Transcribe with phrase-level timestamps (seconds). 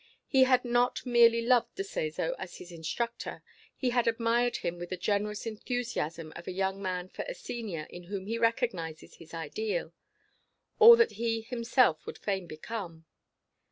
[0.25, 3.43] He had not merely loved De Seso as his instructor;
[3.77, 7.85] he had admired him with the generous enthusiasm of a young man for a senior
[7.87, 9.93] in whom he recognizes his ideal
[10.79, 13.05] all that he himself would fain become.